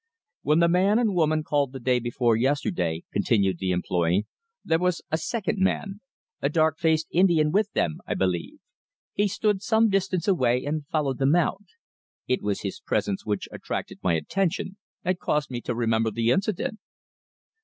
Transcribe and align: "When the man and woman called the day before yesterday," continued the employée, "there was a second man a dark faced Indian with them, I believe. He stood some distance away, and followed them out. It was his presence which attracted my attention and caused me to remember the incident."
"When 0.41 0.57
the 0.57 0.67
man 0.67 0.97
and 0.97 1.13
woman 1.13 1.43
called 1.43 1.73
the 1.73 1.79
day 1.79 1.99
before 1.99 2.35
yesterday," 2.35 3.03
continued 3.13 3.59
the 3.59 3.69
employée, 3.69 4.23
"there 4.65 4.79
was 4.79 5.03
a 5.11 5.17
second 5.19 5.59
man 5.59 6.01
a 6.41 6.49
dark 6.49 6.79
faced 6.79 7.07
Indian 7.11 7.51
with 7.51 7.71
them, 7.73 7.99
I 8.07 8.15
believe. 8.15 8.57
He 9.13 9.27
stood 9.27 9.61
some 9.61 9.89
distance 9.89 10.27
away, 10.27 10.65
and 10.65 10.87
followed 10.87 11.19
them 11.19 11.35
out. 11.35 11.65
It 12.27 12.41
was 12.41 12.61
his 12.61 12.79
presence 12.79 13.27
which 13.27 13.47
attracted 13.51 13.99
my 14.01 14.15
attention 14.15 14.77
and 15.05 15.19
caused 15.19 15.51
me 15.51 15.61
to 15.61 15.75
remember 15.75 16.09
the 16.09 16.31
incident." 16.31 16.79